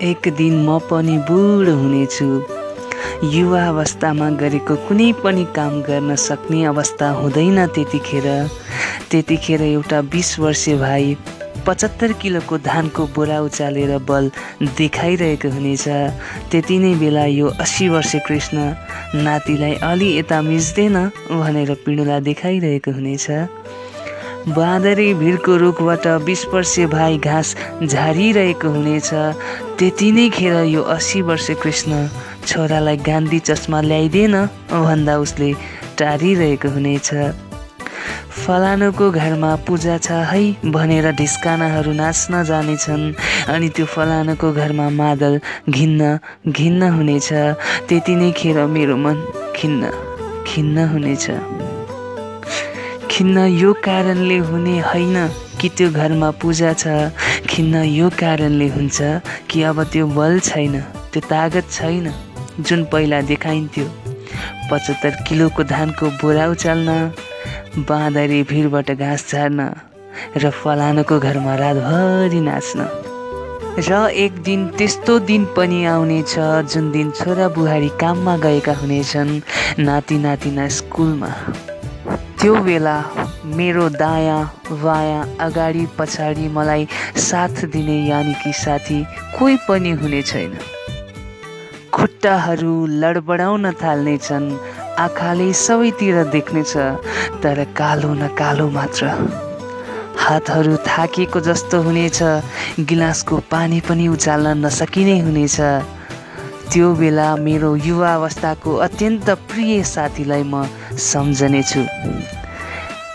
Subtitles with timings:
[0.00, 2.26] एक दिन म पनि बुढो हुनेछु।
[3.34, 8.26] युवा अवस्थामा गरेको कुनै पनि काम गर्न सक्ने अवस्था हुँदैन त्यतिखेर।
[9.10, 11.16] त्यतिखेर एउटा बिस वर्षे भाइ
[11.66, 14.30] पचहत्तर किलोको धानको बोरा उचालेर बल
[14.78, 15.86] देखाइरहेको हुनेछ।
[16.50, 18.58] त्यति नै बेला यो अस्सी वर्षे कृष्ण
[19.22, 20.96] नातिलाई अलि यता मिच्दैन
[21.30, 23.26] भनेर पिँडुला देखाइरहेको हुनेछ।
[24.48, 26.44] बाँदरी भिरको रुखबाट बिस
[26.90, 29.10] भाइ घाँस झारिरहेको हुनेछ।
[29.78, 32.08] त्यति नै खेर यो अस्सी वर्षे कृष्ण
[32.46, 34.34] छोरालाई गान्धी चस्मा ल्याइदिएन
[34.72, 35.52] भन्दा उसले
[35.98, 37.08] टारिरहेको हुनेछ।
[38.42, 43.04] फलानुको घरमा पूजा छ है भनेर ढिस्कानाहरू नाच्न जानेछन्
[43.54, 46.18] अनि त्यो फलानुको घरमा मादल घिन्न
[46.50, 47.28] घिन्न हुनेछ।
[47.88, 49.16] त्यति नै खेर मेरो मन
[49.56, 49.90] खिन्न
[50.46, 51.30] खिन्न हुनेछ।
[53.22, 55.16] खिन्न यो कारणले हुने होइन
[55.60, 56.86] कि त्यो घरमा पूजा छ
[57.50, 58.98] खिन्न यो कारणले हुन्छ
[59.50, 60.74] कि अब त्यो बल छैन
[61.12, 62.10] त्यो तागत छैन
[62.66, 63.86] जुन पहिला देखाइन्थ्यो।
[64.70, 66.90] पचहत्तर किलोको धानको बोरा उचाल्न
[67.86, 69.70] बाँदरी भिरबाट घाँस झार्न
[70.42, 72.90] र फलानुको घरमा रातभरि नाच्न।
[73.78, 76.34] र एक दिन त्यस्तो दिन पनि आउनेछ
[76.74, 79.32] जुन दिन छोरा बुहारी काममा गएका हुनेछन्
[79.78, 81.30] नाति नातिना स्कुलमा।
[82.42, 82.94] त्यो बेला
[83.54, 84.42] मेरो दायाँ
[84.82, 88.98] बायाँ अगाडि पछाडि मलाई साथ दिने यानि कि साथी
[89.38, 90.58] कोही पनि हुने छैन।
[91.94, 94.50] खुट्टाहरू लडबडाउन थाल्नेछन्
[94.98, 96.74] आँखाले सबैतिर देख्नेछ
[97.42, 99.06] तर कालो न कालो मात्र।
[100.18, 102.22] हातहरू थाकेको जस्तो हुनेछ
[102.90, 105.58] गिलासको पानी पनि उचाल्न नसकिने हुनेछ
[106.74, 110.66] त्यो बेला मेरो युवा अवस्थाको अत्यन्त प्रिय साथीलाई म
[110.98, 111.82] सम्झनेछु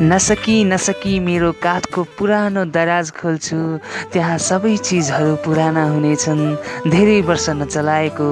[0.00, 3.58] नसकी नसकी मेरो काठको पुरानो दराज खोल्छु।
[4.12, 8.30] त्यहाँ सबै चिजहरू पुराना हुनेछन् धेरै वर्ष नचलाएको।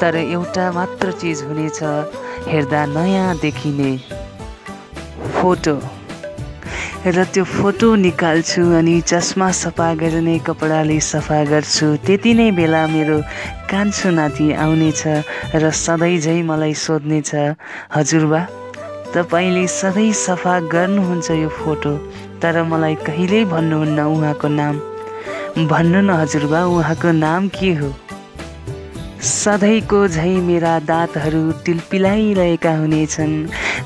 [0.00, 1.78] तर एउटा मात्र चिज हुनेछ
[2.48, 3.90] हेर्दा नयाँ देखिने
[5.40, 5.76] फोटो।
[7.02, 13.18] र त्यो फोटो निकाल्छु अनि चस्मा सफा गर्ने कपडाले सफा गर्छु। त्यति नै बेला मेरो
[13.70, 15.02] कान्छो नाति आउनेछ
[15.56, 17.30] र सधैँ झै मलाई सोध्नेछ
[17.96, 18.40] हजुरबा
[19.14, 21.92] तपाईँले सधैँ सफा गर्नुहुन्छ यो फोटो
[22.42, 24.78] तर मलाई कहिल्यै भन्नुहुन्न उहाँको नाम?
[25.68, 27.92] भन्नु न हजुरबा उहाँको नाम के हो?
[29.20, 33.36] सधैँको झै मेरा दाँतहरू टिलपिलाइरहेका हुनेछन्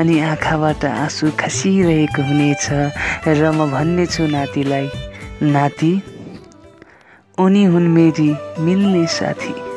[0.00, 2.66] अनि आँखाबाट आँसु खसिरहेको हुनेछ
[3.28, 4.88] र म भन्नेछु नातिलाई।
[5.52, 5.92] नाति
[7.38, 8.30] उनी हुन् मेरी
[8.64, 9.69] मिल्ने साथी।